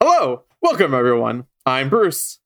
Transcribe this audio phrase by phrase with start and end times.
[0.00, 1.46] Hello, welcome everyone.
[1.66, 2.38] I'm Bruce.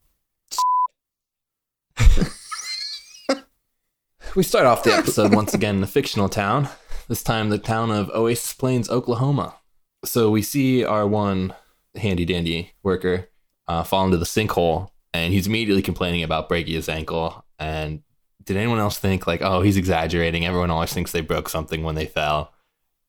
[4.36, 6.68] we start off the episode once again in a fictional town.
[7.08, 9.56] This time, the town of Oasis Plains, Oklahoma.
[10.04, 11.54] So we see our one
[11.96, 13.30] handy dandy worker
[13.70, 17.46] uh, fall into the sinkhole, and he's immediately complaining about breaking his ankle.
[17.58, 18.04] And
[18.44, 20.46] did anyone else think like, oh, he's exaggerating?
[20.46, 22.54] Everyone always thinks they broke something when they fell,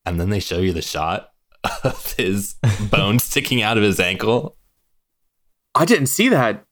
[0.07, 1.31] and then they show you the shot
[1.83, 2.55] of his
[2.93, 4.57] bone sticking out of his ankle.
[5.75, 6.65] I didn't see that.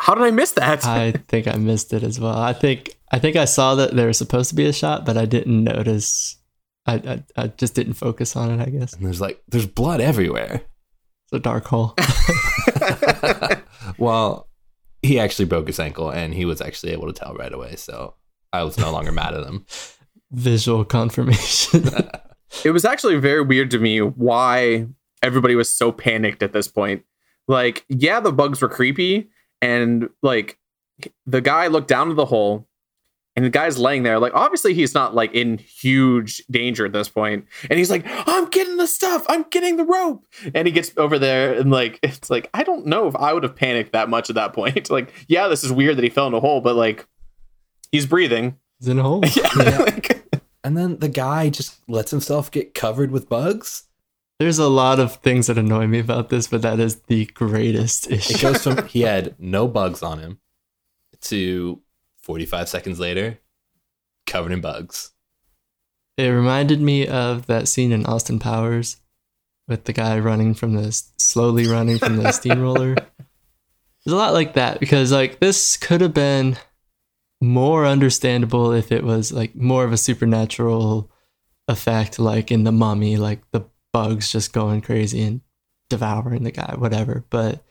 [0.00, 0.84] How did I miss that?
[0.86, 2.38] I think I missed it as well.
[2.38, 5.16] I think I think I saw that there was supposed to be a shot, but
[5.16, 6.36] I didn't notice.
[6.86, 8.62] I I, I just didn't focus on it.
[8.64, 10.62] I guess And there's like, there's blood everywhere.
[11.24, 11.94] it's a dark hole.
[13.98, 14.48] well,
[15.02, 17.76] he actually broke his ankle and he was actually able to tell right away.
[17.76, 18.14] So
[18.52, 19.66] I was no longer mad at him.
[20.30, 21.88] Visual confirmation.
[22.64, 24.86] it was actually very weird to me why
[25.22, 27.04] everybody was so panicked at this point.
[27.48, 30.58] Like, yeah, the bugs were creepy, and like
[31.26, 32.68] the guy looked down to the hole,
[33.34, 34.18] and the guy's laying there.
[34.18, 38.48] Like, obviously, he's not like in huge danger at this point, and he's like, "I'm
[38.50, 39.24] getting the stuff.
[39.28, 42.86] I'm getting the rope," and he gets over there, and like, it's like I don't
[42.86, 44.90] know if I would have panicked that much at that point.
[44.90, 47.06] like, yeah, this is weird that he fell in a hole, but like,
[47.90, 48.56] he's breathing.
[48.80, 49.22] It's in a hole.
[49.36, 53.84] Yeah, like, And then the guy just lets himself get covered with bugs.
[54.38, 58.06] There's a lot of things that annoy me about this, but that is the greatest
[58.06, 58.38] It issue.
[58.38, 60.38] goes from he had no bugs on him
[61.22, 61.80] to
[62.22, 63.40] 45 seconds later,
[64.26, 65.10] covered in bugs.
[66.16, 68.98] It reminded me of that scene in Austin Powers
[69.66, 72.92] with the guy running from the slowly running from the steamroller.
[72.92, 76.56] It's a lot like that because like this could have been
[77.40, 81.10] more understandable if it was like more of a supernatural
[81.68, 83.60] effect like in the mummy like the
[83.92, 85.40] bugs just going crazy and
[85.88, 87.64] devouring the guy whatever but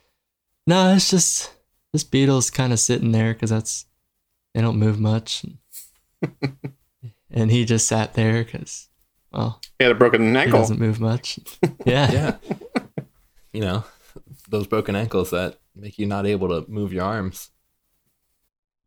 [0.66, 1.54] no it's just
[1.94, 3.86] this beetle's kind of sitting there because that's
[4.54, 5.46] they don't move much
[7.32, 8.90] and he just sat there because
[9.32, 10.34] well he had a broken ankle.
[10.40, 10.60] he ankle.
[10.62, 11.40] doesn't move much
[11.86, 12.36] yeah Yeah.
[13.54, 13.84] you know,
[14.50, 17.50] those broken ankles that make you not able to move your arms.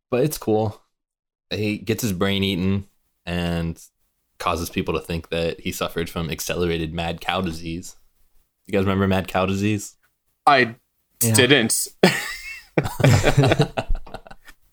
[0.09, 0.81] But it's cool.
[1.49, 2.87] He gets his brain eaten
[3.25, 3.81] and
[4.41, 7.95] causes people to think that he suffered from accelerated mad cow disease.
[8.67, 9.95] You guys remember mad cow disease?
[10.45, 10.75] I
[11.23, 11.33] Yeah.
[11.33, 11.87] didn't.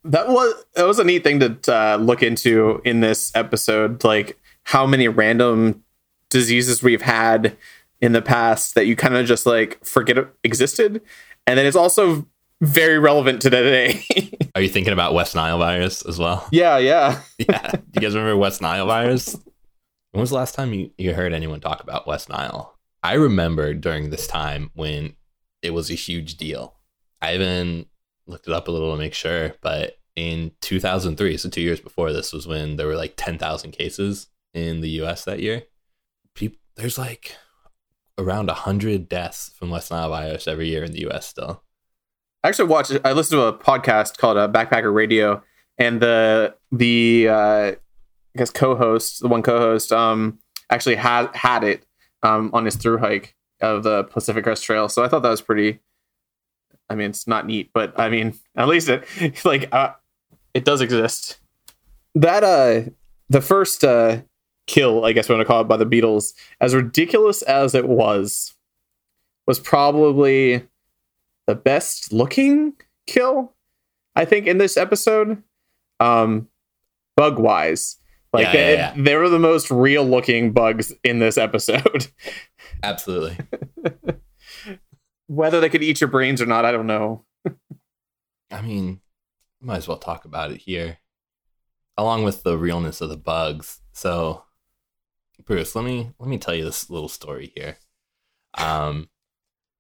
[0.05, 4.39] that was that was a neat thing to uh, look into in this episode, like
[4.65, 5.83] how many random
[6.31, 7.57] diseases we've had
[8.01, 11.01] in the past that you kind of just like forget existed,
[11.47, 12.27] and then it's also
[12.61, 14.03] very relevant to today.
[14.55, 16.49] Are you thinking about West Nile virus as well?
[16.51, 17.21] yeah, yeah.
[17.39, 17.73] yeah.
[17.95, 19.37] You guys remember West Nile virus?
[20.13, 22.77] When was the last time you, you heard anyone talk about West Nile?
[23.03, 25.15] I remember during this time when
[25.63, 26.75] it was a huge deal.
[27.21, 27.87] I even
[28.27, 32.13] looked it up a little to make sure, but in 2003, so two years before
[32.13, 35.65] this, was when there were like 10,000 cases in the US that year.
[36.35, 37.37] People, there's like
[38.17, 41.63] around 100 deaths from West Nile virus every year in the US still.
[42.43, 42.93] I actually watched.
[43.05, 45.43] I listened to a podcast called uh, Backpacker Radio,
[45.77, 47.73] and the the uh,
[48.39, 50.39] I guess co-host, the one co-host, um,
[50.71, 51.85] actually had had it
[52.23, 54.89] um on his through hike of the Pacific Crest Trail.
[54.89, 55.81] So I thought that was pretty.
[56.89, 59.05] I mean, it's not neat, but I mean, at least it
[59.45, 59.95] like uh,
[60.55, 61.41] it does exist.
[62.15, 62.91] That uh,
[63.29, 64.19] the first uh
[64.69, 67.89] kill, I guess we want to call it by the beetles, as ridiculous as it
[67.89, 68.55] was,
[69.49, 70.63] was probably
[71.47, 72.75] the best looking
[73.09, 73.55] kill
[74.15, 75.43] I think in this episode
[75.99, 76.47] um
[77.17, 77.98] bug wise
[78.33, 79.03] like Yeah, they, yeah, yeah.
[79.03, 82.09] they were the most real looking bugs in this episode
[82.83, 83.39] Absolutely.
[85.27, 87.25] whether they could eat your brains or not I don't know
[88.51, 89.01] I mean,
[89.61, 90.99] might as well talk about it here,
[91.97, 93.81] along with the realness of the bugs.
[93.93, 94.45] So,
[95.45, 97.77] Bruce, let me let me tell you this little story here.
[98.55, 99.09] Um,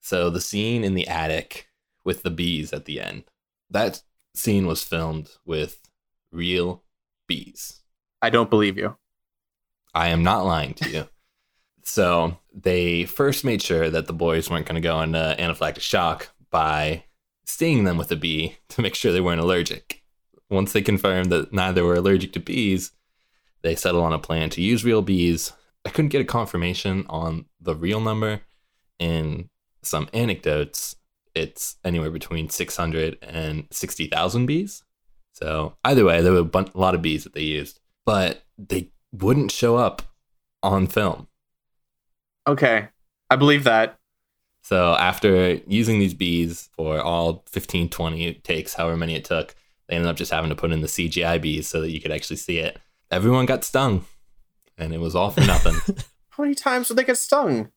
[0.00, 1.68] so the scene in the attic
[2.04, 3.24] with the bees at the end,
[3.70, 4.02] that
[4.34, 5.80] scene was filmed with
[6.30, 6.84] real
[7.26, 7.80] bees.
[8.20, 8.96] I don't believe you.
[9.94, 11.08] I am not lying to you.
[11.82, 16.28] so they first made sure that the boys weren't going to go into anaphylactic shock
[16.50, 17.04] by
[17.44, 20.02] stinging them with a bee to make sure they weren't allergic.
[20.50, 22.92] Once they confirmed that neither were allergic to bees,
[23.62, 25.52] they settled on a plan to use real bees.
[25.84, 28.42] I couldn't get a confirmation on the real number.
[28.98, 29.48] In
[29.82, 30.96] some anecdotes,
[31.34, 34.82] it's anywhere between 600 and 60,000 bees.
[35.32, 38.42] So either way, there were a, bun- a lot of bees that they used, but
[38.56, 40.00] they wouldn't show up
[40.62, 41.28] on film.
[42.46, 42.88] Okay.
[43.28, 43.98] I believe that.
[44.62, 49.54] So after using these bees for all 15, 20 takes, however many it took,
[49.88, 52.10] they ended up just having to put in the CGI bees so that you could
[52.10, 52.78] actually see it.
[53.10, 54.06] Everyone got stung,
[54.78, 55.74] and it was all for nothing.
[56.30, 57.70] How many times would they get stung?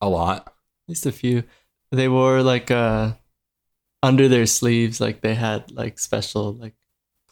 [0.00, 0.46] a lot.
[0.48, 0.52] At
[0.88, 1.44] least a few.
[1.92, 3.12] They wore like uh
[4.02, 6.74] under their sleeves, like they had like special like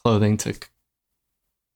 [0.01, 0.53] clothing to.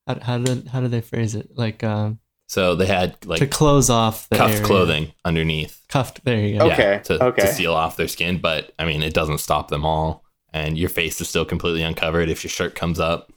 [0.08, 1.52] How, how did how did they phrase it?
[1.56, 4.66] Like um So they had like to close off the cuffed area.
[4.66, 5.84] clothing underneath.
[5.88, 6.24] Cuffed.
[6.24, 6.72] There you go.
[6.72, 6.94] Okay.
[6.94, 7.42] Yeah, to, okay.
[7.44, 10.24] to seal off their skin, but I mean, it doesn't stop them all.
[10.52, 12.30] And your face is still completely uncovered.
[12.30, 13.32] If your shirt comes up,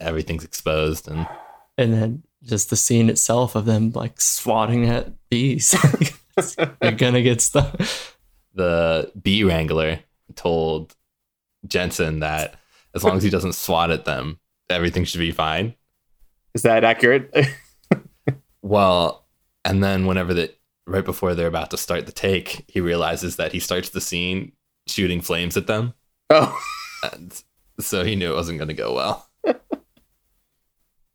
[0.00, 1.08] everything's exposed.
[1.08, 1.26] And
[1.76, 5.76] And then just the scene itself of them like swatting at bees.
[6.82, 7.72] You're gonna get stung.
[8.54, 10.00] the bee wrangler
[10.36, 10.94] told
[11.66, 12.54] Jensen that
[12.94, 14.38] as long as he doesn't swat at them,
[14.70, 15.74] everything should be fine.
[16.58, 17.32] Is that accurate?
[18.60, 19.24] Well,
[19.64, 20.52] and then whenever the
[20.84, 24.52] right before they're about to start the take, he realizes that he starts the scene
[24.88, 25.94] shooting flames at them.
[26.30, 26.60] oh.
[27.04, 27.42] And
[27.78, 29.30] so he knew it wasn't going to go well.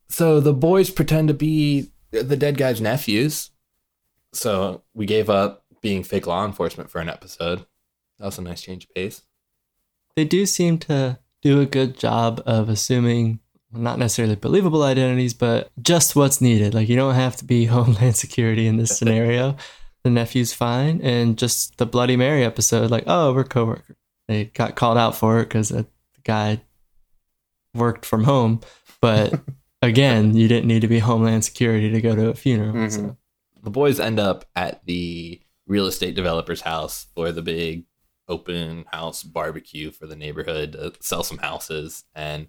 [0.09, 3.51] so the boys pretend to be the dead guy's nephews.
[4.31, 7.67] So we gave up being fake law enforcement for an episode.
[8.17, 9.21] That was a nice change of pace.
[10.15, 13.41] They do seem to do a good job of assuming
[13.75, 16.73] not necessarily believable identities, but just what's needed.
[16.73, 19.55] Like you don't have to be Homeland Security in this scenario.
[20.03, 23.95] the nephew's fine, and just the Bloody Mary episode, like oh we're coworkers.
[24.27, 25.85] They got called out for it because the
[26.23, 26.61] guy
[27.73, 28.61] worked from home,
[29.01, 29.33] but
[29.81, 32.89] again, you didn't need to be Homeland Security to go to a funeral.
[32.89, 33.01] So.
[33.01, 33.17] Mhm.
[33.63, 37.85] the boys end up at the real estate developer's house for the big
[38.27, 42.47] open house barbecue for the neighborhood to sell some houses and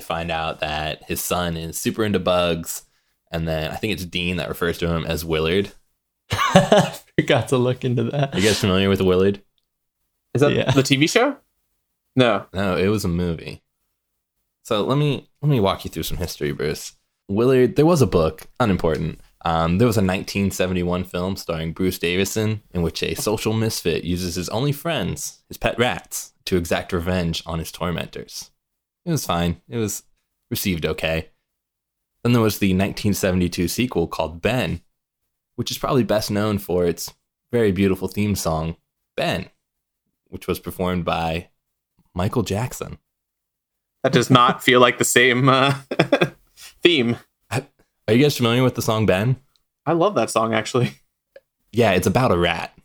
[0.00, 2.84] they find out that his son is super into bugs
[3.30, 5.72] and then i think it's dean that refers to him as willard
[7.18, 8.34] Forgot to look into that.
[8.34, 9.42] are you guys familiar with willard
[10.32, 10.70] Is that Yeah.
[10.70, 11.36] the TV show?
[12.16, 12.46] No.
[12.54, 13.62] no it was a movie
[14.62, 16.92] so let me let me walk you through some history bruce
[17.28, 22.60] willard there was a book unimportant um, there was a 1971 film starring Bruce Davison
[22.74, 27.42] in which a social misfit uses his only friends, his pet rats, to exact revenge
[27.46, 28.50] on his tormentors.
[29.04, 29.60] It was fine.
[29.68, 30.02] It was
[30.50, 31.30] received okay.
[32.22, 34.82] Then there was the 1972 sequel called Ben,
[35.56, 37.14] which is probably best known for its
[37.50, 38.76] very beautiful theme song,
[39.16, 39.48] Ben,
[40.28, 41.48] which was performed by
[42.14, 42.98] Michael Jackson.
[44.02, 45.74] That does not feel like the same uh,
[46.56, 47.16] theme.
[47.50, 49.36] Are you guys familiar with the song Ben?
[49.86, 50.92] I love that song actually.
[51.72, 52.76] Yeah, it's about a rat.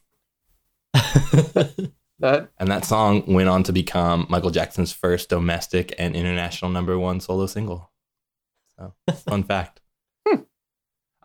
[2.19, 6.97] That And that song went on to become Michael Jackson's first domestic and international number
[6.97, 7.91] one solo single.
[8.77, 8.93] So,
[9.27, 9.81] fun fact.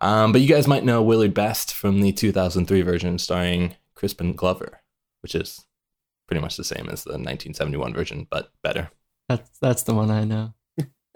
[0.01, 4.81] Um, but you guys might know Willard best from the 2003 version starring Crispin Glover,
[5.21, 5.65] which is
[6.27, 8.89] pretty much the same as the 1971 version, but better.
[9.29, 10.53] That's that's the one I know.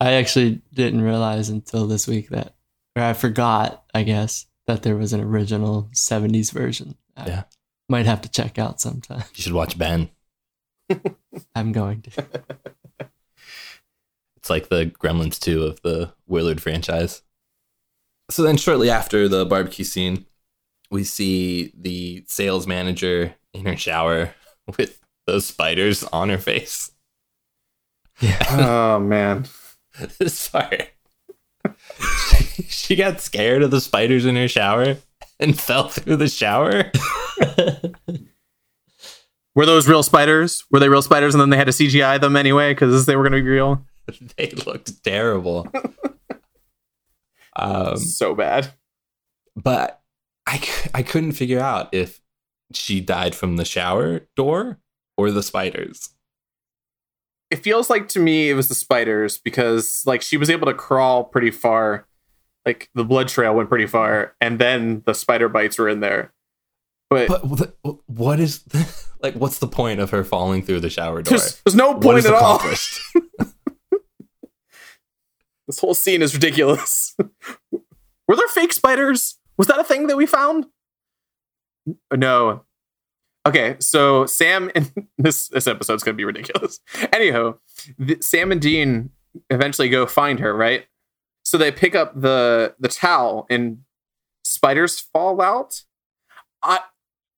[0.00, 2.54] I actually didn't realize until this week that,
[2.96, 6.96] or I forgot, I guess, that there was an original '70s version.
[7.16, 7.44] Yeah.
[7.90, 9.24] Might have to check out sometime.
[9.34, 10.10] You should watch Ben.
[11.54, 12.26] I'm going to.
[14.36, 17.20] It's like the Gremlins 2 of the Willard franchise.
[18.30, 20.24] So then, shortly after the barbecue scene,
[20.90, 24.34] we see the sales manager in her shower
[24.78, 26.90] with those spiders on her face.
[28.18, 28.46] Yeah.
[28.48, 29.44] oh man.
[30.18, 30.88] this part.
[32.30, 34.96] She, she got scared of the spiders in her shower
[35.40, 36.92] and fell through the shower.
[39.54, 40.64] Were those real spiders?
[40.70, 43.24] Were they real spiders and then they had to CGI them anyway because they were
[43.28, 43.84] going to be real?
[44.36, 45.66] they looked terrible.
[47.56, 48.72] um, so bad.
[49.56, 50.00] but
[50.46, 50.62] I,
[50.94, 52.20] I couldn't figure out if
[52.72, 54.78] she died from the shower door
[55.16, 56.10] or the spiders.
[57.50, 60.74] it feels like to me it was the spiders because like she was able to
[60.74, 62.06] crawl pretty far,
[62.66, 66.32] like the blood trail went pretty far, and then the spider bites were in there.
[67.08, 67.74] But, But
[68.06, 68.64] what is
[69.20, 69.34] like?
[69.34, 71.38] What's the point of her falling through the shower door?
[71.38, 72.60] there's, there's no point at all.
[75.66, 77.14] This whole scene is ridiculous.
[77.70, 79.38] Were there fake spiders?
[79.56, 80.66] Was that a thing that we found?
[82.12, 82.64] No.
[83.46, 86.80] Okay, so Sam and this this episode's gonna be ridiculous.
[87.12, 87.58] Anyhow,
[88.04, 89.10] th- Sam and Dean
[89.48, 90.86] eventually go find her, right?
[91.50, 93.78] So they pick up the the towel and
[94.44, 95.82] spiders fall out.
[96.62, 96.78] I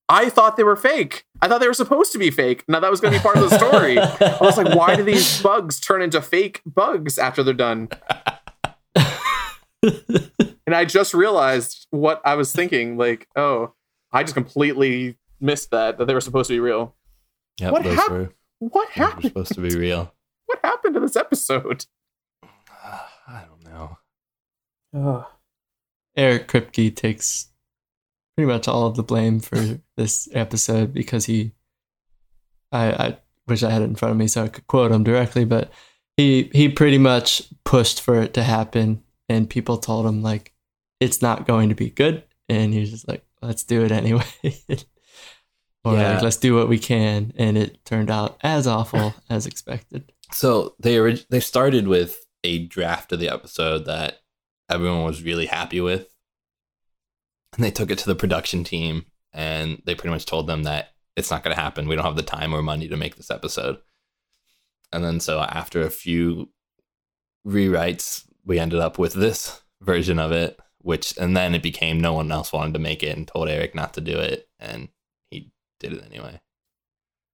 [0.06, 1.24] I thought they were fake.
[1.40, 2.62] I thought they were supposed to be fake.
[2.68, 3.98] Now that was gonna be part of the story.
[3.98, 7.88] I was like, why do these bugs turn into fake bugs after they're done?
[10.66, 12.98] and I just realized what I was thinking.
[12.98, 13.72] Like, oh,
[14.12, 16.94] I just completely missed that that they were supposed to be real.
[17.60, 19.24] Yep, What those hap- were, What those were happened?
[19.24, 20.12] supposed to be real.
[20.44, 21.86] What happened to this episode?
[22.84, 23.51] I don't know.
[24.94, 25.24] Ugh.
[26.16, 27.48] Eric Kripke takes
[28.36, 29.56] pretty much all of the blame for
[29.96, 31.52] this episode because he
[32.70, 35.04] I, I wish I had it in front of me so I could quote him
[35.04, 35.70] directly, but
[36.16, 40.52] he he pretty much pushed for it to happen and people told him like
[41.00, 44.24] it's not going to be good and he's just like, let's do it anyway.
[45.84, 46.14] or Yeah.
[46.14, 50.12] like let's do what we can and it turned out as awful as expected.
[50.32, 54.21] So they orig- they started with a draft of the episode that
[54.72, 56.08] everyone was really happy with,
[57.54, 60.92] and they took it to the production team, and they pretty much told them that
[61.16, 61.86] it's not going to happen.
[61.86, 63.78] We don't have the time or money to make this episode.
[64.92, 66.50] And then so after a few
[67.46, 72.12] rewrites, we ended up with this version of it, which and then it became no
[72.14, 74.88] one else wanted to make it and told Eric not to do it, and
[75.30, 76.40] he did it anyway.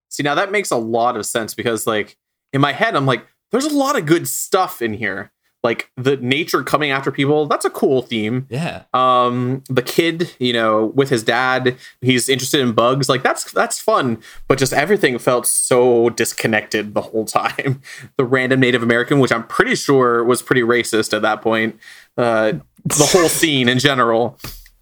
[0.09, 2.17] See, now that makes a lot of sense because, like,
[2.53, 5.33] in my head, I'm like, there's a lot of good stuff in here.
[5.65, 8.47] Like the nature coming after people, that's a cool theme.
[8.49, 8.85] Yeah.
[8.95, 13.81] um the kid you know with his dad he's interested in bugs like that's that's
[13.81, 17.81] fun but just everything felt so disconnected the whole time
[18.17, 21.79] the random native american which i'm pretty sure was pretty racist at that point
[22.17, 22.53] uh
[22.85, 24.39] the whole scene in general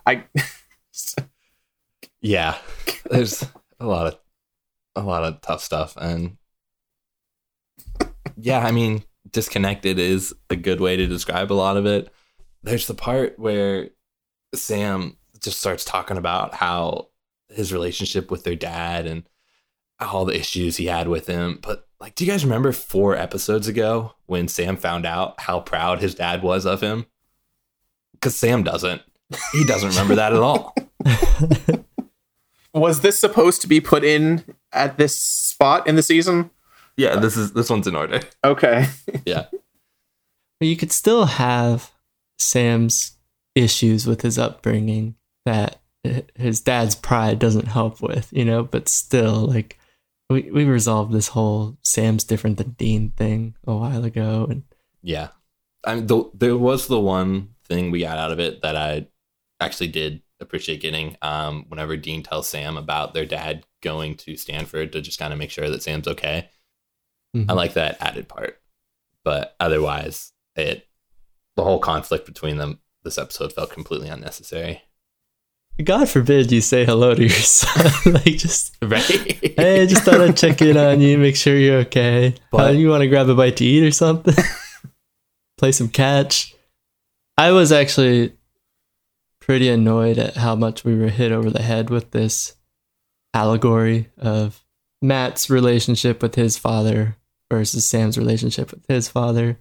[0.06, 0.24] i
[2.20, 2.56] Yeah,
[3.10, 3.44] there's
[3.78, 4.18] a lot of
[4.96, 6.36] a lot of tough stuff, and
[8.36, 9.04] yeah, I mean,
[9.36, 12.10] disconnected is a good way to describe a lot of it.
[12.62, 13.90] There's the part where
[14.54, 17.08] Sam just starts talking about how
[17.50, 19.28] his relationship with their dad and
[20.00, 21.58] all the issues he had with him.
[21.60, 26.00] But like, do you guys remember four episodes ago when Sam found out how proud
[26.00, 27.04] his dad was of him?
[28.14, 29.02] Because Sam doesn't.
[29.52, 30.74] He doesn't remember that at all.
[32.72, 36.50] was this supposed to be put in at this spot in the season
[36.96, 38.20] Yeah, this is this one's in order.
[38.44, 38.86] okay
[39.26, 39.46] Yeah.
[40.58, 41.92] But you could still have
[42.38, 43.16] Sam's
[43.54, 45.80] issues with his upbringing that
[46.34, 49.78] his dad's pride doesn't help with, you know, but still, like,
[50.30, 54.46] we, we resolved this whole Sam's different than Dean thing a while ago.
[54.48, 54.62] And
[55.02, 55.28] Yeah.
[55.84, 59.06] I mean, the, there was the one thing we got out of it that I
[59.60, 61.16] actually did appreciate getting.
[61.22, 65.38] Um, whenever Dean tells Sam about their dad going to Stanford to just kind of
[65.38, 66.48] make sure that Sam's okay,
[67.34, 67.46] Mhm.
[67.48, 68.60] I like that added part.
[69.24, 70.86] But otherwise, it
[71.56, 74.82] the whole conflict between them this episode felt completely unnecessary.
[75.82, 77.90] God forbid you say hello to your son.
[78.14, 79.02] like, just, Right?
[79.58, 82.34] hey, just thought I'd check in on you, make sure you're okay.
[82.50, 84.34] But- Uh, you want to grab a bite to eat or something?
[85.58, 86.54] Play some catch.
[87.38, 88.32] I was actually
[89.40, 92.56] pretty annoyed at how much we were hit over the head with this
[93.34, 94.64] allegory of
[95.06, 97.16] Matt's relationship with his father
[97.50, 99.58] versus Sam's relationship with his father.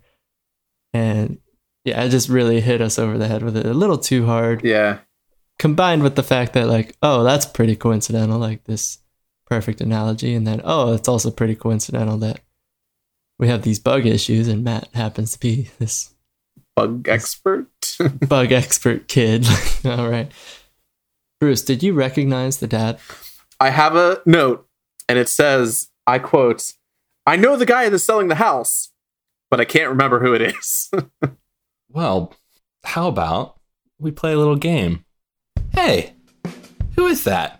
[0.93, 1.39] And
[1.83, 3.65] yeah, it just really hit us over the head with it.
[3.65, 4.63] A little too hard.
[4.63, 4.99] Yeah.
[5.59, 8.99] Combined with the fact that like oh that's pretty coincidental like this
[9.45, 10.33] perfect analogy.
[10.33, 12.39] And then oh it's also pretty coincidental that
[13.37, 16.13] we have these bug issues and matt happens to be this
[16.75, 17.67] bug expert?
[18.27, 19.45] bug expert kid.
[19.85, 20.31] All right.
[21.39, 22.99] Bruce did you recognize the dad?
[23.59, 24.64] I have a note
[25.07, 26.73] and it says, I quote,
[27.25, 28.91] I know the guy that's selling the house,
[29.49, 30.91] but I can't remember who it is.
[31.89, 32.33] well,
[32.83, 33.59] how about
[33.99, 35.05] we play a little game?
[35.71, 36.13] Hey,
[36.95, 37.59] who is that?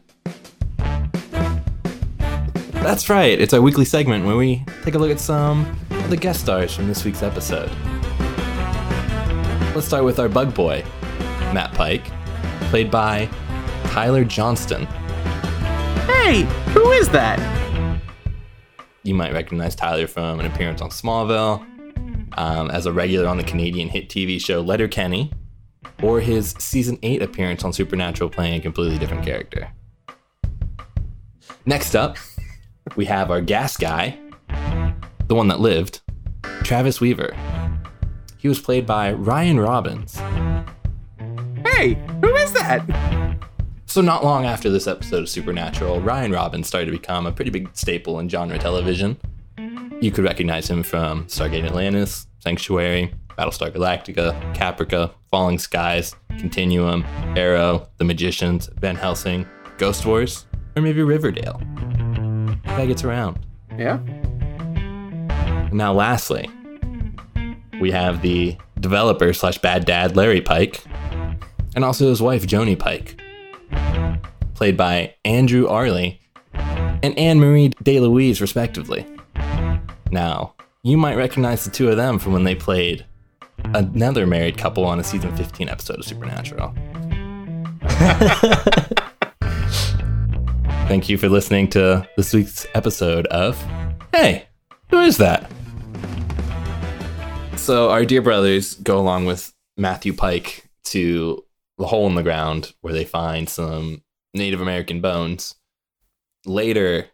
[2.73, 6.17] That's right, it's our weekly segment where we take a look at some of the
[6.17, 7.71] guest stars from this week's episode.
[9.73, 10.83] Let's start with our bug boy,
[11.51, 12.05] Matt Pike,
[12.69, 13.27] played by
[13.85, 14.87] Tyler Johnston.
[16.25, 16.41] Hey,
[16.74, 17.39] who is that?
[19.05, 21.63] you might recognize Tyler from an appearance on Smallville,
[22.39, 25.32] um, as a regular on the Canadian hit TV show Letterkenny,
[26.01, 29.72] or his season 8 appearance on Supernatural playing a completely different character.
[31.67, 32.17] Next up,
[32.96, 34.17] we have our gas guy,
[35.27, 36.01] the one that lived,
[36.63, 37.36] Travis Weaver.
[38.38, 40.17] He was played by Ryan Robbins.
[41.63, 43.14] Hey, who is that?
[43.95, 47.49] So, not long after this episode of Supernatural, Ryan Robbins started to become a pretty
[47.49, 49.15] big staple in genre television.
[50.01, 57.05] You could recognize him from Stargate Atlantis, Sanctuary, Battlestar Galactica, Caprica, Falling Skies, Continuum,
[57.37, 59.47] Arrow, The Magicians, Van Helsing,
[59.77, 61.61] Ghost Wars, or maybe Riverdale.
[62.65, 63.45] Guy gets around.
[63.77, 63.99] Yeah.
[65.71, 66.49] Now, lastly,
[67.79, 70.83] we have the developer slash bad dad Larry Pike,
[71.77, 73.21] and also his wife Joni Pike,
[74.55, 76.21] played by Andrew Airlie
[76.53, 79.05] and Anne Marie DeLuise, respectively.
[80.12, 83.05] Now, you might recognize the two of them from when they played
[83.74, 86.74] another married couple on a season 15 episode of Supernatural.
[90.88, 93.62] Thank you for listening to this week's episode of
[94.13, 94.47] Hey,
[94.89, 95.51] who is that?
[97.57, 101.43] So, our dear brothers go along with Matthew Pike to
[101.77, 104.03] the hole in the ground where they find some
[104.36, 105.56] Native American bones.
[106.46, 107.08] Later,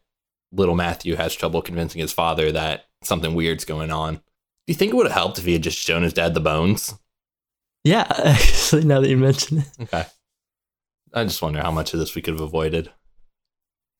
[0.51, 4.15] little Matthew has trouble convincing his father that something weird's going on.
[4.15, 4.21] Do
[4.67, 6.93] you think it would have helped if he had just shown his dad the bones?
[7.83, 9.67] Yeah, actually, now that you mention it.
[9.81, 10.05] Okay.
[11.13, 12.91] I just wonder how much of this we could have avoided.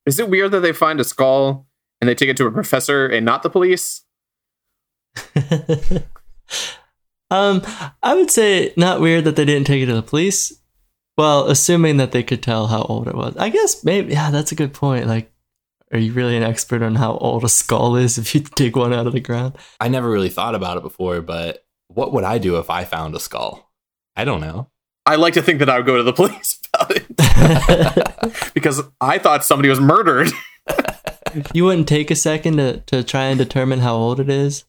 [0.06, 1.68] Is it weird that they find a skull
[2.00, 4.04] and they take it to a professor and not the police?
[7.30, 7.62] um,
[8.01, 10.61] I would say not weird that they didn't take it to the police.
[11.18, 13.36] Well, assuming that they could tell how old it was.
[13.38, 15.08] I guess maybe yeah, that's a good point.
[15.08, 15.32] Like,
[15.91, 18.94] are you really an expert on how old a skull is if you dig one
[18.94, 19.58] out of the ground?
[19.80, 23.15] I never really thought about it before, but what would I do if I found
[23.15, 23.72] a skull?
[24.16, 24.70] I don't know.
[25.05, 29.18] I like to think that I would go to the police about it because I
[29.18, 30.29] thought somebody was murdered.
[31.53, 34.64] you wouldn't take a second to, to try and determine how old it is?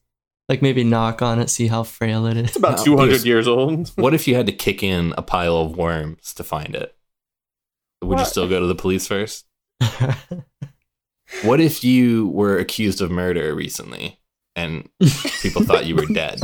[0.52, 2.48] Like maybe knock on it, see how frail it is.
[2.48, 3.88] It's about No, 200 years old.
[3.96, 6.94] What if you had to kick in a pile of worms to find it?
[8.02, 9.46] Would you still go to the police first?
[11.42, 14.18] What if you were accused of murder recently
[14.54, 14.90] and
[15.40, 16.38] people thought you were dead?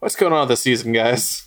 [0.00, 1.46] What's going on this season, guys?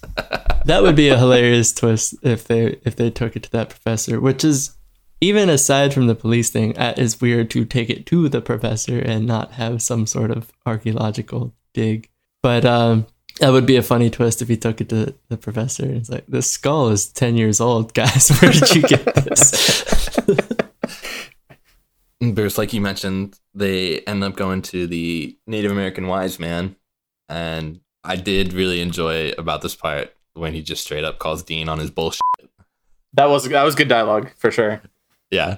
[0.64, 4.22] that would be a hilarious twist if they if they took it to that professor,
[4.22, 4.78] which is
[5.24, 9.00] even aside from the police thing, uh, is weird to take it to the professor
[9.00, 12.10] and not have some sort of archaeological dig.
[12.42, 13.08] But um,
[13.40, 15.84] that would be a funny twist if he took it to the professor.
[15.84, 18.30] and It's like this skull is ten years old, guys.
[18.38, 20.18] Where did you get this?
[22.20, 26.76] There's like you mentioned, they end up going to the Native American wise man,
[27.30, 31.70] and I did really enjoy about this part when he just straight up calls Dean
[31.70, 32.22] on his bullshit.
[33.14, 34.82] That was that was good dialogue for sure.
[35.34, 35.58] Yeah,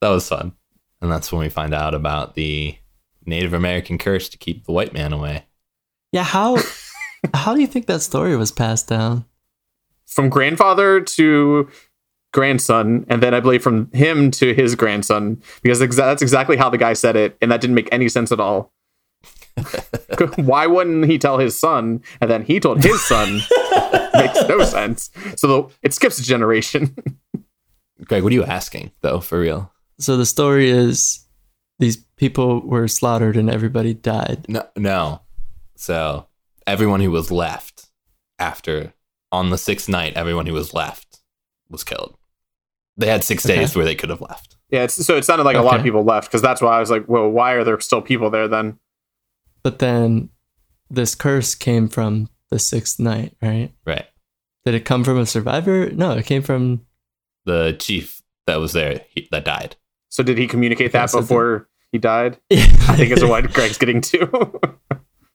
[0.00, 0.52] that was fun,
[1.00, 2.76] and that's when we find out about the
[3.24, 5.46] Native American curse to keep the white man away.
[6.10, 6.58] yeah, how
[7.34, 9.24] how do you think that story was passed down?
[10.06, 11.68] From grandfather to
[12.32, 16.68] grandson, and then I believe from him to his grandson, because exa- that's exactly how
[16.68, 18.72] the guy said it, and that didn't make any sense at all.
[20.36, 23.40] Why wouldn't he tell his son, and then he told his son?
[24.14, 25.10] Makes no sense.
[25.36, 26.94] So the, it skips a generation.
[28.04, 29.20] Greg, what are you asking though?
[29.20, 29.72] For real?
[29.98, 31.26] So the story is
[31.78, 34.46] these people were slaughtered and everybody died.
[34.48, 35.20] No, no.
[35.76, 36.26] So
[36.66, 37.86] everyone who was left
[38.38, 38.92] after
[39.30, 41.20] on the sixth night, everyone who was left
[41.70, 42.16] was killed.
[42.96, 43.56] They had six Okay.
[43.56, 44.56] days where they could have left.
[44.70, 46.80] yeah, it's, so it sounded like a lot of people left because that's why I
[46.80, 48.78] was like, well, why are there still people there then?
[49.62, 50.28] But then
[50.90, 53.72] this curse came from the sixth night, right?
[53.86, 54.04] Right.
[54.66, 55.90] Did it come from a survivor?
[55.90, 56.84] No, it came from.
[57.44, 59.76] The chief that was there he, that died.
[60.08, 62.38] So did he communicate that Okay, so the- before he died?
[62.52, 62.56] I
[62.88, 64.70] I think is what Greg's getting to.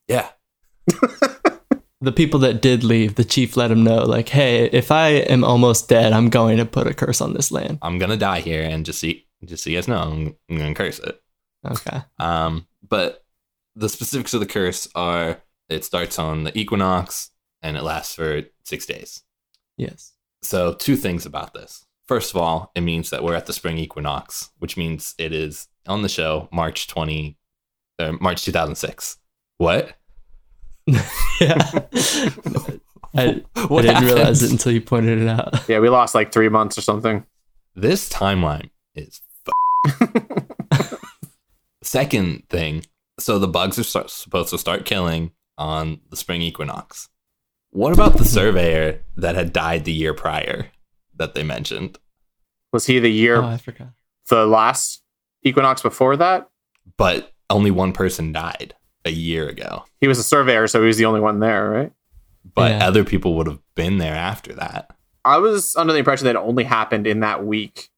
[0.08, 0.30] Yeah.
[2.00, 5.44] the people that did leave, the chief let him know, like, hey, if I am
[5.44, 7.78] almost dead, I'm going to put a curse on this land.
[7.82, 10.74] I'm gonna die here, and just see, just so you guys know, I'm, I'm gonna
[10.74, 11.20] curse it.
[11.66, 12.00] Okay.
[12.18, 13.24] Um, but
[13.76, 18.42] the specifics of the curse are: it starts on the equinox and it lasts for
[18.64, 19.22] six days.
[19.76, 20.12] Yes.
[20.42, 21.84] So, two things about this.
[22.08, 25.68] First of all, it means that we're at the spring equinox, which means it is
[25.86, 27.36] on the show March 20,
[27.98, 29.18] uh, March 2006.
[29.58, 29.92] What?
[30.86, 30.96] yeah.
[33.14, 35.68] I, What I didn't realize it until you pointed it out.
[35.68, 37.26] yeah, we lost like three months or something.
[37.76, 39.20] This timeline is
[39.86, 40.98] f-
[41.82, 42.84] Second thing,
[43.20, 47.08] so the bugs are start, supposed to start killing on the spring equinox.
[47.70, 50.68] What about the surveyor that had died the year prior
[51.18, 51.98] that they mentioned?
[52.72, 53.88] Was he the year Oh, I forgot.
[54.28, 55.02] the last
[55.42, 56.48] equinox before that?
[56.96, 59.84] But only one person died a year ago.
[60.00, 61.92] He was a surveyor, so he was the only one there, right?
[62.54, 62.86] But Yeah.
[62.86, 64.90] other people would have been there after that.
[65.24, 67.90] I was under the impression that it only happened in that week.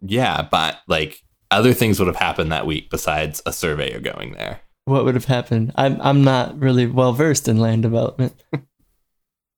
[0.00, 4.60] Yeah, but like other things would have happened that week besides a surveyor going there.
[4.86, 5.72] What would have happened?
[5.76, 8.34] I'm I'm not really well versed in land development,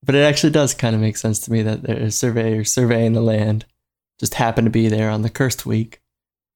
[0.07, 3.21] but it actually does kind of make sense to me that there's surveyors surveying the
[3.21, 3.67] land,
[4.19, 6.01] just happened to be there on the cursed week,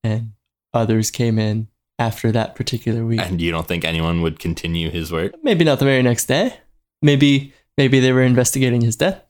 [0.03, 0.33] and
[0.73, 3.21] others came in after that particular week.
[3.21, 5.35] And you don't think anyone would continue his work?
[5.43, 6.57] Maybe not the very next day.
[7.03, 9.23] Maybe maybe they were investigating his death.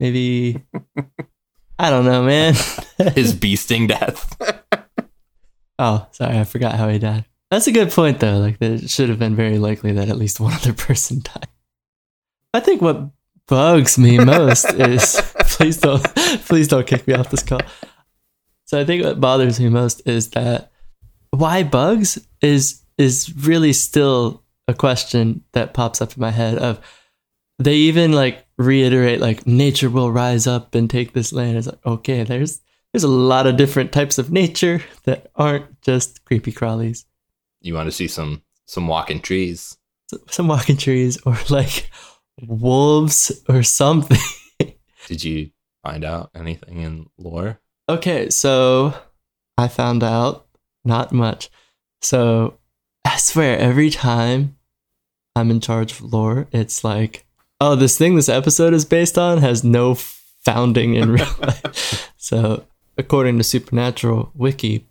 [0.00, 0.64] Maybe
[1.78, 2.54] I don't know, man.
[3.14, 4.36] His beasting death.
[5.78, 7.24] oh, sorry, I forgot how he died.
[7.50, 8.38] That's a good point though.
[8.38, 11.46] Like it should have been very likely that at least one other person died.
[12.54, 13.10] I think what
[13.46, 16.02] bugs me most is please don't
[16.46, 17.60] please don't kick me off this call.
[18.64, 20.70] So I think what bothers me most is that
[21.30, 26.80] why bugs is is really still a question that pops up in my head of
[27.58, 31.56] they even like reiterate like nature will rise up and take this land.
[31.56, 32.60] It's like okay, there's
[32.92, 37.04] there's a lot of different types of nature that aren't just creepy crawlies.
[37.60, 39.76] You want to see some some walking trees.
[40.30, 41.90] Some walking trees or like
[42.46, 44.18] wolves or something.
[45.06, 45.50] Did you
[45.82, 47.60] find out anything in lore?
[47.88, 48.94] Okay, so
[49.56, 50.46] I found out
[50.84, 51.50] not much.
[52.02, 52.58] So
[53.04, 54.56] I swear, every time
[55.34, 57.26] I'm in charge of lore, it's like,
[57.60, 62.12] oh, this thing this episode is based on has no founding in real life.
[62.16, 62.64] So,
[62.96, 64.86] according to Supernatural Wiki,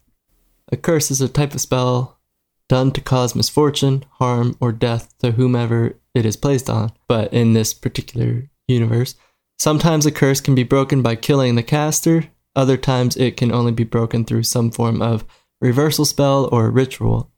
[0.71, 2.19] a curse is a type of spell
[2.67, 6.91] done to cause misfortune, harm, or death to whomever it is placed on.
[7.07, 9.15] But in this particular universe,
[9.57, 12.25] sometimes a curse can be broken by killing the caster,
[12.57, 15.23] other times it can only be broken through some form of
[15.61, 17.31] reversal spell or ritual.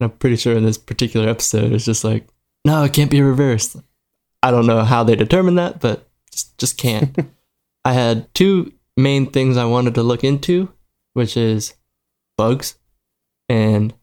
[0.00, 2.26] And I'm pretty sure in this particular episode it's just like,
[2.64, 3.76] no, it can't be reversed.
[4.42, 7.16] I don't know how they determined that, but just just can't.
[7.84, 10.72] I had two main things I wanted to look into,
[11.12, 11.74] which is
[12.36, 12.76] bugs
[13.48, 13.94] and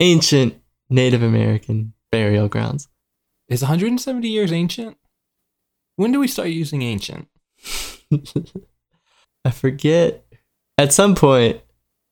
[0.00, 0.54] ancient
[0.88, 2.88] Native American burial grounds.
[3.52, 4.96] Is 170 years ancient?
[5.96, 7.28] When do we start using ancient?
[9.44, 10.24] I forget.
[10.78, 11.60] At some point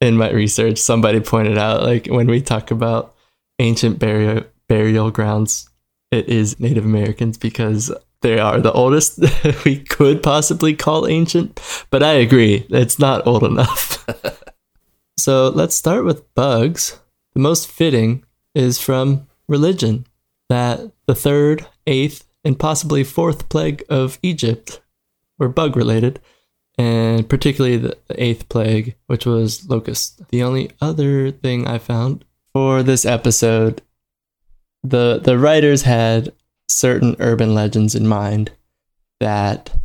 [0.03, 3.15] in my research, somebody pointed out like when we talk about
[3.59, 5.71] ancient burial burial grounds,
[6.11, 9.19] it is Native Americans because they are the oldest
[9.65, 11.59] we could possibly call ancient.
[11.89, 14.05] But I agree, it's not old enough.
[15.17, 17.01] so let's start with bugs.
[17.33, 20.05] The most fitting is from religion
[20.51, 24.83] that the third, eighth, and possibly fourth plague of Egypt
[25.39, 26.21] were bug related
[26.79, 30.27] and particularly the eighth plague, which was locust.
[30.29, 33.83] The only other thing I found for this episode,
[34.83, 36.33] the the writers had
[36.69, 38.53] certain urban legends in mind
[39.21, 39.77] that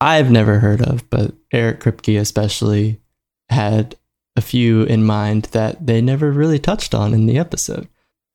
[0.00, 3.00] I've never heard of, but Eric Kripke especially
[3.50, 3.96] had
[4.34, 7.86] a few in mind that they never really touched on in the episode.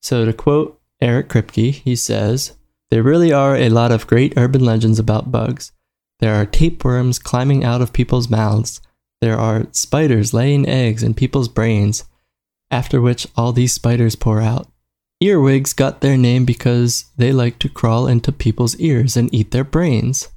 [0.02, 2.54] So to quote Eric Kripke, he says,
[2.90, 5.72] There really are a lot of great urban legends about bugs.
[6.20, 8.80] There are tapeworms climbing out of people's mouths.
[9.22, 12.06] There are spiders laying eggs in people's brains,
[12.72, 14.68] after which all these spiders pour out.
[15.22, 19.64] Earwigs got their name because they like to crawl into people's ears and eat their
[19.64, 20.28] brains.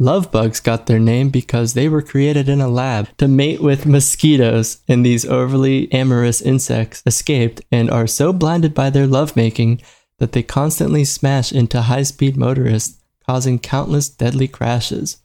[0.00, 3.84] Love bugs got their name because they were created in a lab to mate with
[3.84, 9.80] mosquitoes, and these overly amorous insects escaped and are so blinded by their lovemaking
[10.18, 15.18] that they constantly smash into high speed motorists causing countless deadly crashes.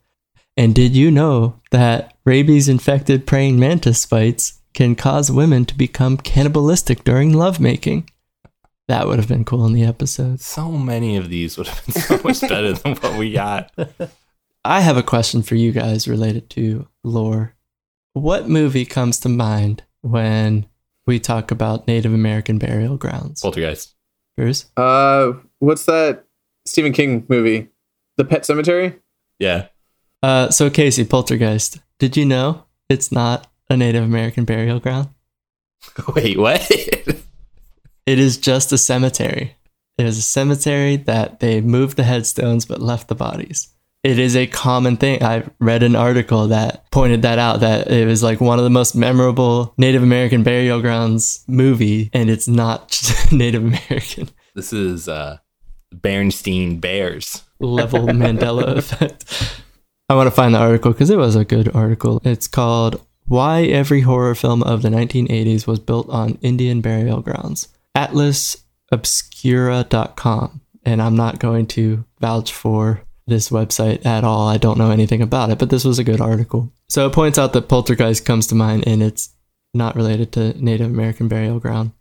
[0.58, 6.18] And did you know that rabies infected praying mantis bites can cause women to become
[6.18, 8.10] cannibalistic during lovemaking?
[8.88, 10.42] That would have been cool in the episode.
[10.42, 13.72] So many of these would have been so much better than what we got.
[14.66, 17.56] I have a question for you guys related to lore.
[18.14, 20.68] What movie comes to mind when
[21.06, 23.42] we talk about Native American burial grounds?
[23.42, 23.96] Poltergeist.
[24.38, 24.66] Bruce?
[24.78, 26.26] Uh, what's that
[26.66, 27.70] Stephen King movie?
[28.18, 29.00] The Pet Sematary?
[29.40, 29.68] Yeah.
[30.22, 35.10] Uh, so Casey, Poltergeist, did you know it's not a Native American burial ground?
[36.16, 36.72] Wait, what?
[38.06, 39.56] It is just a cemetery.
[39.98, 43.70] It is a cemetery that they moved the headstones but left the bodies.
[44.04, 45.24] It is a common thing.
[45.24, 48.70] I read an article that pointed that out that it was like one of the
[48.70, 55.38] most memorable Native American burial grounds movie, and it's not Native American This is uh,
[55.94, 57.44] Bernstein Bears.
[57.60, 59.62] level Mandela effect.
[60.10, 62.22] I want to find the article because it was a good article.
[62.26, 67.70] It's called Why Every Horror Film of the 1980s Was Built on Indian Burial Grounds.
[67.96, 70.62] AtlasObscura.com.
[70.86, 74.48] And I'm not going to vouch for this website at all.
[74.48, 76.72] I don't know anything about it, but this was a good article.
[76.90, 79.30] So it points out that poltergeist comes to mind and it's
[79.74, 81.92] not related to Native American burial ground.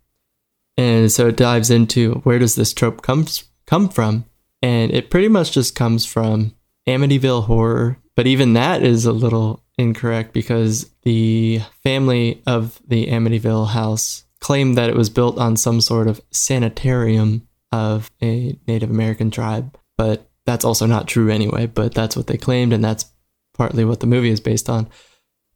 [0.77, 4.25] And so it dives into where does this trope comes come from?
[4.63, 6.55] And it pretty much just comes from
[6.89, 13.69] Amityville horror, but even that is a little incorrect because the family of the Amityville
[13.69, 19.31] house claimed that it was built on some sort of sanitarium of a Native American
[19.31, 23.07] tribe, but that's also not true anyway, but that's what they claimed and that's
[23.55, 24.89] partly what the movie is based on.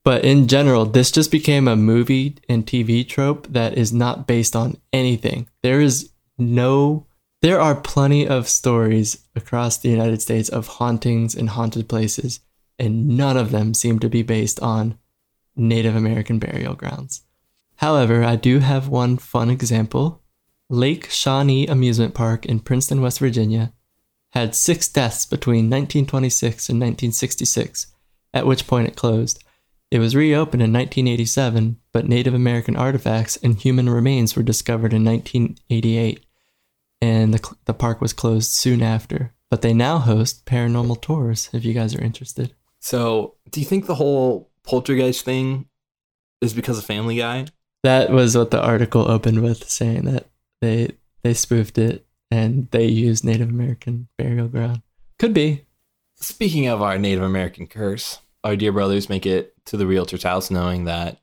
[0.04, 4.54] But in general, this just became a movie and TV trope that is not based
[4.54, 5.48] on anything.
[5.62, 7.06] There is no
[7.42, 12.40] there are plenty of stories across the United States of hauntings and haunted places,
[12.78, 14.98] and none of them seem to be based on
[15.54, 17.22] Native American burial grounds.
[17.76, 20.22] However, I do have one fun example.
[20.70, 23.72] Lake Shawnee Amusement Park in Princeton, West Virginia,
[24.36, 27.86] had six deaths between 1926 and 1966,
[28.34, 29.42] at which point it closed.
[29.90, 35.04] It was reopened in 1987, but Native American artifacts and human remains were discovered in
[35.04, 36.26] 1988
[37.00, 39.32] and the, the park was closed soon after.
[39.50, 42.54] But they now host paranormal tours if you guys are interested.
[42.80, 45.66] So, do you think the whole poltergeist thing
[46.42, 47.46] is because of Family Guy?
[47.84, 50.26] That was what the article opened with, saying that
[50.60, 50.90] they
[51.22, 54.82] they spoofed it and they use Native American burial ground.
[55.18, 55.64] Could be.
[56.16, 60.50] Speaking of our Native American curse, our dear brothers make it to the realtor's house
[60.50, 61.18] knowing that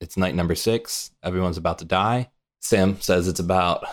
[0.00, 1.10] it's night number six.
[1.22, 2.30] Everyone's about to die.
[2.60, 3.84] Sam says it's about,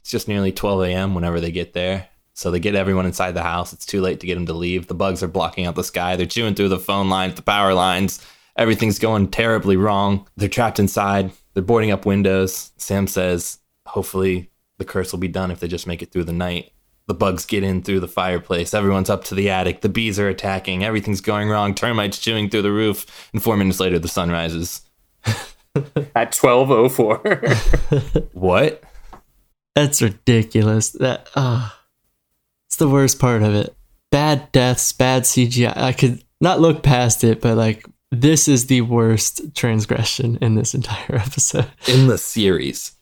[0.00, 1.14] it's just nearly 12 a.m.
[1.14, 2.08] whenever they get there.
[2.34, 3.72] So they get everyone inside the house.
[3.72, 4.86] It's too late to get them to leave.
[4.86, 6.16] The bugs are blocking out the sky.
[6.16, 8.24] They're chewing through the phone lines, the power lines.
[8.56, 10.28] Everything's going terribly wrong.
[10.36, 11.32] They're trapped inside.
[11.54, 12.72] They're boarding up windows.
[12.76, 16.32] Sam says, hopefully the curse will be done if they just make it through the
[16.32, 16.72] night.
[17.06, 18.74] The bugs get in through the fireplace.
[18.74, 19.80] Everyone's up to the attic.
[19.80, 20.82] The bees are attacking.
[20.82, 21.72] Everything's going wrong.
[21.72, 23.28] Termites chewing through the roof.
[23.32, 24.82] And four minutes later, the sun rises.
[26.14, 28.26] At 1204.
[28.32, 28.82] What?
[29.76, 30.90] That's ridiculous.
[30.90, 31.78] That ah,
[32.66, 33.76] it's the worst part of it.
[34.10, 35.76] Bad deaths, bad CGI.
[35.76, 40.74] I could not look past it, but like this is the worst transgression in this
[40.74, 41.70] entire episode.
[41.86, 42.95] In the series,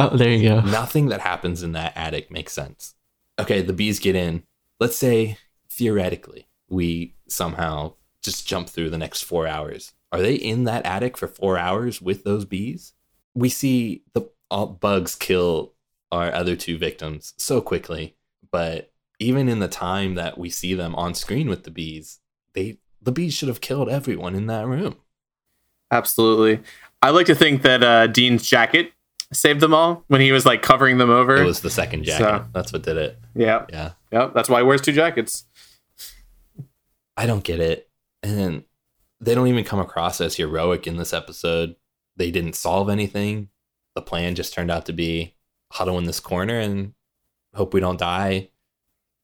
[0.00, 0.60] Oh, there you go.
[0.62, 2.94] nothing that happens in that attic makes sense.
[3.38, 4.44] Okay, the bees get in.
[4.80, 5.36] Let's say,
[5.70, 9.92] theoretically, we somehow just jump through the next four hours.
[10.10, 12.94] Are they in that attic for four hours with those bees?
[13.34, 15.74] We see the all bugs kill
[16.10, 18.16] our other two victims so quickly,
[18.50, 22.20] but even in the time that we see them on screen with the bees,
[22.54, 24.96] they the bees should have killed everyone in that room.
[25.90, 26.60] Absolutely.
[27.02, 28.92] I like to think that uh, Dean's jacket
[29.32, 31.36] saved them all when he was like covering them over.
[31.36, 32.24] It was the second jacket.
[32.24, 33.18] So- That's what did it.
[33.34, 33.66] yeah.
[33.70, 33.92] Yeah.
[34.12, 34.34] Yep.
[34.34, 35.44] That's why he wears two jackets.
[37.16, 37.88] I don't get it.
[38.22, 38.64] And
[39.20, 41.76] they don't even come across as heroic in this episode.
[42.16, 43.48] They didn't solve anything.
[43.94, 45.34] The plan just turned out to be
[45.72, 46.94] huddle in this corner and
[47.54, 48.48] hope we don't die.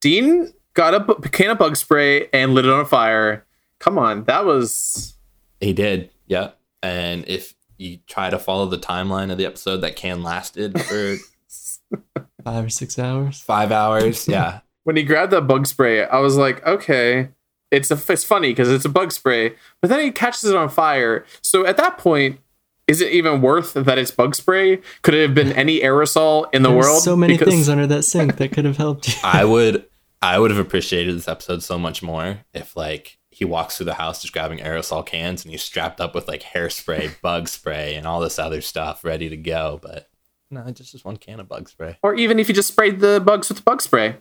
[0.01, 3.45] Dean got a can of bug spray and lit it on a fire.
[3.81, 5.15] Come on, that was
[5.61, 6.11] He did.
[6.27, 6.51] Yeah.
[6.83, 11.17] And if you try to follow the timeline of the episode, that can lasted for
[12.45, 13.41] Five or six hours.
[13.41, 14.29] five hours.
[14.29, 14.61] Yeah.
[14.85, 16.05] when he grabbed that bug spray.
[16.05, 17.29] I was like, okay,
[17.73, 20.69] it's a it's funny because it's a bug spray, but then he catches it on
[20.69, 21.25] fire.
[21.43, 22.39] So at that point,
[22.87, 24.81] is it even worth that it's bug spray?
[25.03, 27.03] Could it have been any aerosol in the There's world?
[27.03, 29.15] so many Because- things under that sink that could have helped you.
[29.25, 29.85] I would
[30.23, 33.93] I would have appreciated this episode so much more if like he walks through the
[33.95, 38.07] house just grabbing aerosol cans and he's strapped up with like hairspray, bug spray, and
[38.07, 39.79] all this other stuff ready to go.
[39.83, 40.09] But
[40.51, 41.99] no, just just one can of bug spray.
[42.03, 44.17] Or even if he just sprayed the bugs with bug spray,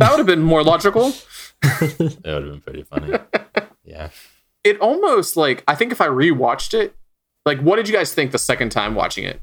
[0.00, 1.12] that would have been more logical.
[1.62, 3.16] That would have been pretty funny.
[3.84, 4.10] Yeah.
[4.64, 6.96] It almost like I think if I rewatched it,
[7.44, 9.40] like what did you guys think the second time watching it?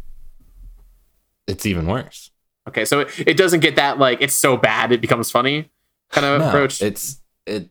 [1.48, 2.30] It's even worse.
[2.68, 5.72] Okay, so it, it doesn't get that like it's so bad it becomes funny
[6.10, 6.82] kind of No, approach.
[6.82, 7.70] it's it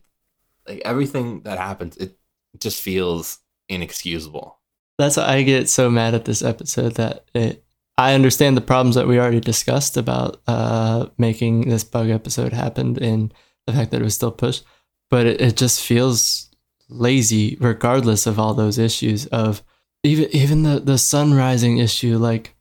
[0.67, 2.17] like everything that happens, it
[2.57, 4.59] just feels inexcusable.
[4.97, 7.63] That's why I get so mad at this episode that it.
[7.95, 12.97] I understand the problems that we already discussed about uh, making this bug episode happen
[13.03, 13.31] and
[13.67, 14.63] the fact that it was still pushed,
[15.11, 16.49] but it, it just feels
[16.89, 19.63] lazy regardless of all those issues of
[20.03, 22.55] even even the the sun rising issue like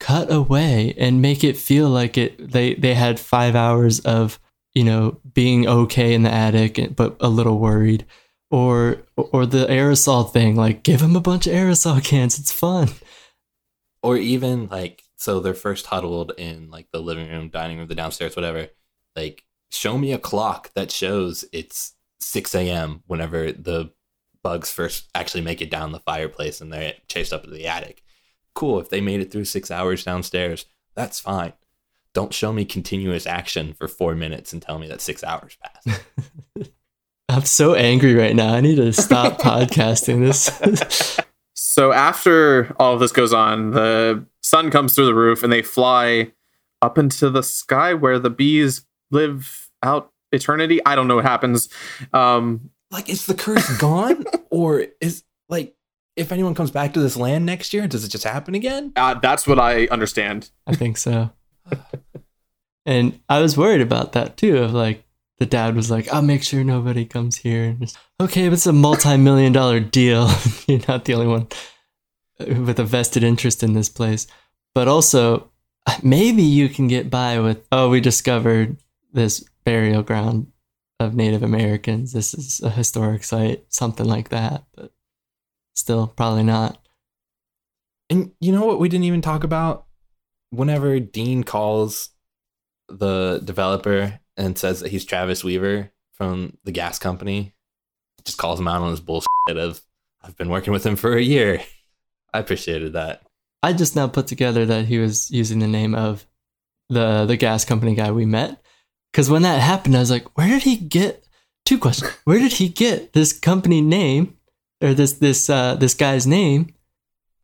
[0.00, 4.38] cut away and make it feel like it they they had 5 hours of
[4.74, 8.06] you know being okay in the attic eh, but a little worried.
[8.50, 12.88] Or or the aerosol thing like give them a bunch of aerosol cans it's fun.
[14.02, 17.94] Or even like so they're first huddled in like the living room dining room the
[17.94, 18.68] downstairs whatever.
[19.14, 23.92] Like show me a clock that shows it's 6 a.m whenever the
[24.42, 28.02] bugs first actually make it down the fireplace and they're chased up to the attic.
[28.54, 31.52] Cool if they made it through six hours downstairs that's fine
[32.18, 36.02] don't show me continuous action for four minutes and tell me that six hours passed
[37.28, 41.18] i'm so angry right now i need to stop podcasting this
[41.78, 45.62] So after all of this goes on, the sun comes through the roof and they
[45.62, 46.32] fly
[46.82, 50.80] up into the sky where the bees live out eternity.
[50.84, 51.68] I don't know what happens.
[52.12, 55.76] Um, like is the curse gone or is like
[56.16, 59.14] if anyone comes back to this land next year does it just happen again uh,
[59.14, 60.50] that's what I understand.
[60.66, 61.30] I think so.
[62.88, 64.56] and I was worried about that too.
[64.56, 65.04] Of like
[65.38, 68.72] the dad was like, "I'll make sure nobody comes here." It's, okay, but it's a
[68.72, 70.30] multi-million dollar deal.
[70.66, 71.48] You're not the only one
[72.38, 74.26] with a vested interest in this place.
[74.74, 75.50] But also,
[76.02, 78.78] maybe you can get by with, "Oh, we discovered
[79.12, 80.50] this burial ground
[80.98, 82.12] of Native Americans.
[82.12, 84.92] This is a historic site, something like that." But
[85.74, 86.78] still, probably not.
[88.08, 89.84] And you know what we didn't even talk about?
[90.48, 92.08] Whenever Dean calls
[92.88, 97.54] the developer and says that he's Travis Weaver from the gas company,
[98.24, 99.80] just calls him out on his bullshit of
[100.22, 101.62] I've been working with him for a year.
[102.34, 103.22] I appreciated that.
[103.62, 106.26] I just now put together that he was using the name of
[106.88, 108.62] the the gas company guy we met.
[109.12, 111.24] Because when that happened, I was like, where did he get?
[111.64, 112.12] Two questions.
[112.24, 114.38] Where did he get this company name
[114.80, 116.74] or this this uh, this guy's name?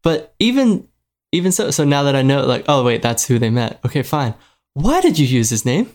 [0.03, 0.89] But even
[1.33, 3.81] even so, so now that I know, like, oh wait, that's who they met.
[3.85, 4.35] Okay, fine.
[4.75, 5.89] Why did you use his name?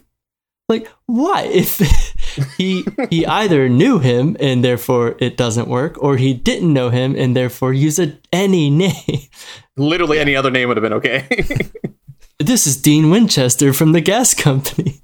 [0.67, 1.43] Like, why?
[1.43, 1.79] If
[2.57, 7.15] he he either knew him and therefore it doesn't work, or he didn't know him
[7.15, 9.27] and therefore use a, any name.
[9.77, 11.27] Literally any other name would have been okay.
[12.41, 15.01] This is Dean Winchester from the gas company.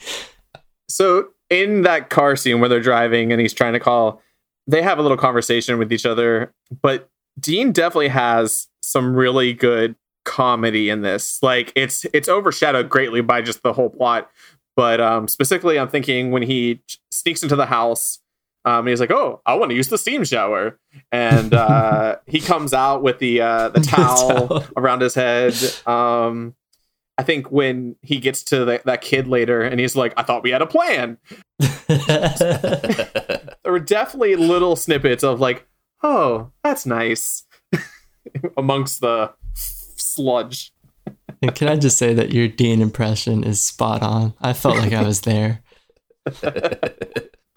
[0.87, 4.21] so in that car scene where they're driving and he's trying to call,
[4.67, 6.53] they have a little conversation with each other.
[6.81, 11.39] But Dean definitely has some really good comedy in this.
[11.41, 14.29] Like it's it's overshadowed greatly by just the whole plot.
[14.75, 18.19] But um, specifically, I'm thinking when he sneaks into the house,
[18.65, 20.77] um, he's like, "Oh, I want to use the steam shower,"
[21.11, 24.65] and uh, he comes out with the uh, the towel towel.
[24.75, 25.55] around his head.
[25.87, 26.55] Um,
[27.17, 30.43] I think when he gets to the, that kid later, and he's like, "I thought
[30.43, 31.17] we had a plan."
[33.63, 35.65] There were definitely little snippets of like,
[36.03, 37.43] "Oh, that's nice,"
[38.57, 39.31] amongst the
[40.15, 40.71] sludge.
[41.41, 44.33] and can I just say that your Dean impression is spot on?
[44.41, 45.61] I felt like I was there.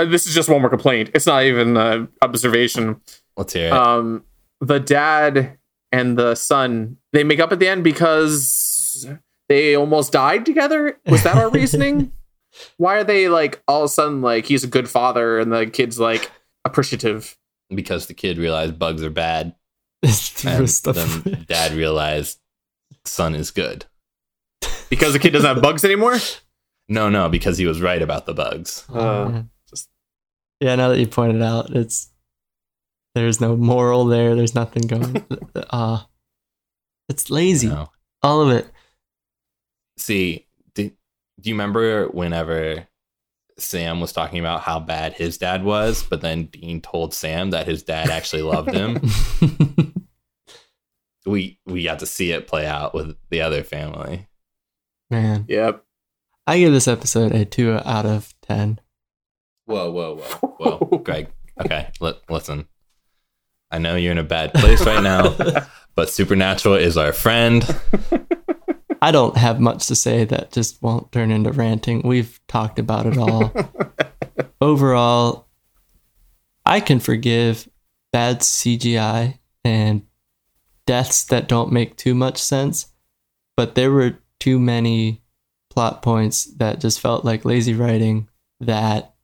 [0.00, 1.10] This is just one more complaint.
[1.12, 3.00] It's not even an observation.
[3.36, 3.72] Let's hear it.
[3.72, 4.22] um
[4.60, 5.58] the dad
[5.90, 9.08] and the son they make up at the end because
[9.48, 12.12] they almost died together was that our reasoning
[12.76, 15.66] why are they like all of a sudden like he's a good father and the
[15.66, 16.30] kid's like
[16.64, 17.36] appreciative
[17.74, 19.54] because the kid realized bugs are bad,
[20.02, 20.94] and stuff.
[20.94, 22.38] then dad realized
[23.08, 23.86] son is good.
[24.90, 26.16] because the kid doesn't have bugs anymore
[26.90, 28.86] No, no, because he was right about the bugs.
[28.92, 29.42] Uh, yeah.
[29.68, 29.90] just-
[30.60, 32.10] yeah, now that you pointed out, it's
[33.14, 34.34] there's no moral there.
[34.34, 35.24] There's nothing going.
[35.70, 36.00] Uh,
[37.10, 37.66] it's lazy.
[37.66, 37.88] You know?
[38.22, 38.66] All of it.
[39.98, 42.86] See, do, do you remember whenever
[43.58, 47.66] Sam was talking about how bad his dad was, but then Dean told Sam that
[47.66, 49.00] his dad actually loved him?
[51.28, 54.28] we we got to see it play out with the other family.
[55.10, 55.84] Man, yep
[56.48, 58.80] I give this episode a two out of ten.
[59.66, 61.28] Whoa, whoa, whoa, whoa, Greg.
[61.60, 62.66] Okay, li- listen.
[63.70, 65.36] I know you're in a bad place right now,
[65.94, 67.62] but Supernatural is our friend.
[69.02, 72.00] I don't have much to say that just won't turn into ranting.
[72.00, 73.52] We've talked about it all.
[74.62, 75.48] Overall,
[76.64, 77.68] I can forgive
[78.10, 80.07] bad CGI and
[80.88, 82.86] deaths that don't make too much sense,
[83.58, 85.22] but there were too many
[85.68, 88.26] plot points that just felt like lazy writing
[88.60, 89.14] that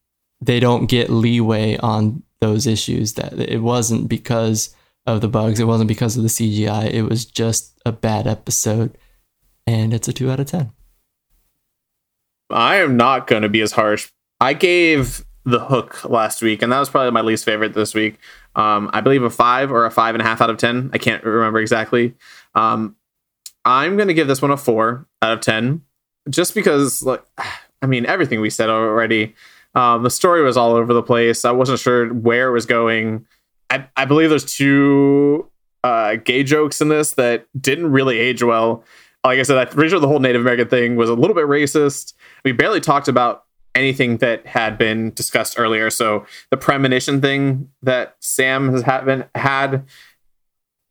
[0.43, 5.67] they don't get leeway on those issues that it wasn't because of the bugs, it
[5.67, 8.99] wasn't because of the CGI, it was just a bad episode
[9.67, 10.71] and it's a 2 out of 10.
[12.51, 16.73] i am not going to be as harsh i gave The Hook last week, and
[16.73, 18.19] that was probably my least favorite this week.
[18.57, 20.91] Um, I believe a five or a five and a half out of ten.
[20.93, 22.15] I can't remember exactly.
[22.55, 22.97] Um,
[23.65, 25.83] I'm going to give this one a four out of ten,
[26.31, 27.23] just because, like,
[27.83, 29.35] I mean, everything we said already.
[29.75, 31.45] Um, the story was all over the place.
[31.45, 33.27] I wasn't sure where it was going.
[33.71, 35.51] I, I believe there's two
[35.83, 38.85] uh, gay jokes in this that didn't really age well.
[39.25, 42.15] Like I said, pretty sure the whole Native American thing was a little bit racist.
[42.45, 45.91] We barely talked about anything that had been discussed earlier.
[45.91, 49.87] So the premonition thing that Sam has had, been, had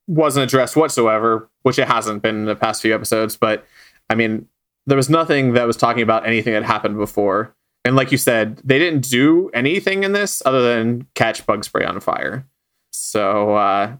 [0.07, 3.38] wasn't addressed whatsoever, which it hasn't been in the past few episodes.
[3.38, 3.65] But
[4.09, 4.47] I mean,
[4.86, 7.55] there was nothing that was talking about anything that happened before.
[7.86, 11.86] And like you said, they didn't do anything in this other than catch bug spray
[11.86, 12.47] on fire.
[12.91, 13.97] So uh,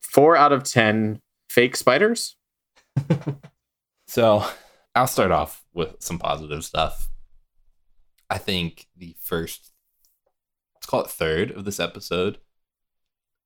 [0.00, 2.36] four out of ten fake spiders.
[4.12, 4.44] So
[4.94, 7.08] I'll start off with some positive stuff.
[8.32, 9.72] I think the first,
[10.74, 12.38] let's call it third of this episode,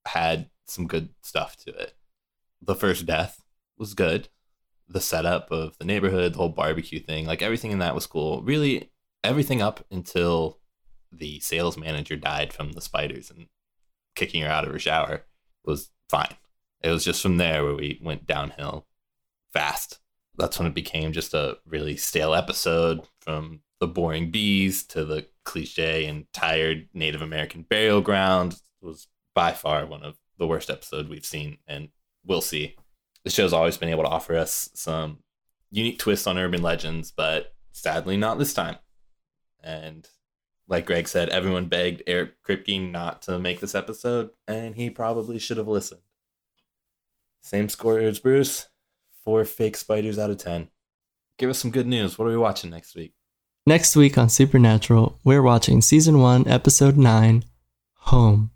[0.06, 1.94] had some good stuff to it.
[2.62, 3.42] The first death
[3.76, 4.28] was good.
[4.88, 8.42] The setup of the neighborhood, the whole barbecue thing, like everything in that was cool.
[8.42, 8.92] Really,
[9.24, 10.60] everything up until
[11.10, 13.48] the sales manager died from the spiders and
[14.14, 15.24] kicking her out of her shower
[15.64, 16.36] was fine.
[16.80, 18.86] It was just from there where we went downhill
[19.52, 19.98] fast.
[20.36, 25.26] That's when it became just a really stale episode from the boring bees to the
[25.44, 31.08] cliche and tired Native American burial ground was by far one of the worst episodes
[31.08, 31.88] we've seen and
[32.24, 32.76] we'll see.
[33.24, 35.18] The show's always been able to offer us some
[35.70, 38.76] unique twists on urban legends, but sadly not this time.
[39.62, 40.08] And
[40.68, 45.38] like Greg said, everyone begged Eric Kripke not to make this episode, and he probably
[45.38, 46.00] should have listened.
[47.40, 48.68] Same score as Bruce.
[49.24, 50.68] Four fake spiders out of ten.
[51.36, 52.18] Give us some good news.
[52.18, 53.12] What are we watching next week?
[53.68, 57.42] Next week on Supernatural, we're watching season 1, episode 9,
[57.94, 58.52] Home.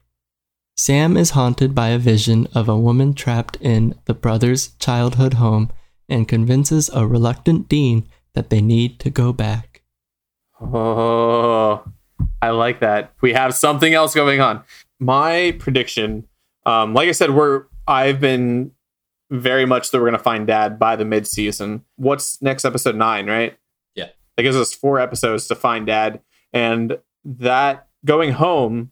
[0.76, 5.72] Sam is haunted by a vision of a woman trapped in the brothers' childhood home
[6.08, 9.82] and convinces a reluctant Dean that they need to go back.
[10.61, 11.82] Oh,
[12.40, 13.12] I like that.
[13.20, 14.62] We have something else going on.
[15.00, 16.28] My prediction,
[16.64, 18.70] um, like I said, we're I've been
[19.28, 21.84] very much that we're gonna find Dad by the mid season.
[21.96, 23.56] What's next episode nine, right?
[24.41, 24.51] Yeah.
[24.53, 26.20] That gives us four episodes to find Dad,
[26.53, 28.91] and that going home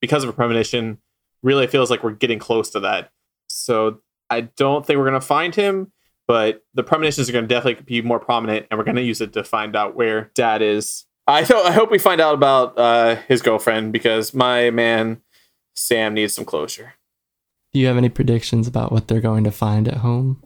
[0.00, 0.98] because of a premonition
[1.42, 3.12] really feels like we're getting close to that.
[3.48, 5.92] So I don't think we're gonna find him,
[6.26, 9.44] but the premonitions are gonna definitely be more prominent, and we're gonna use it to
[9.44, 11.06] find out where Dad is.
[11.26, 15.22] I th- I hope we find out about uh, his girlfriend because my man
[15.74, 16.94] Sam needs some closure.
[17.72, 20.42] Do you have any predictions about what they're going to find at home?